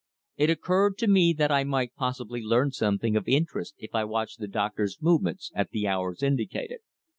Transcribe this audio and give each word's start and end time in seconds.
It 0.35 0.49
occurred 0.49 0.97
to 0.97 1.07
me 1.07 1.31
that 1.37 1.51
I 1.51 1.63
might 1.63 1.93
possibly 1.93 2.41
learn 2.41 2.71
something 2.71 3.15
of 3.15 3.27
interest 3.27 3.75
if 3.77 3.93
I 3.93 4.03
watched 4.03 4.39
the 4.39 4.47
doctor's 4.47 4.97
movements 4.99 5.51
at 5.53 5.69
the 5.69 5.87
hours 5.87 6.23
indicated. 6.23 6.79